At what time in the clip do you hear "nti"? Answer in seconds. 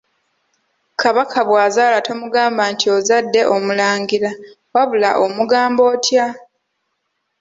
2.71-2.85